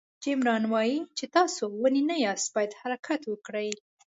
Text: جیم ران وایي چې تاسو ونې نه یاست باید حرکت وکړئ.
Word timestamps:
جیم 0.21 0.39
ران 0.47 0.63
وایي 0.73 0.97
چې 1.17 1.25
تاسو 1.35 1.63
ونې 1.81 2.03
نه 2.09 2.15
یاست 2.25 2.47
باید 2.55 2.77
حرکت 2.81 3.21
وکړئ. 3.27 3.69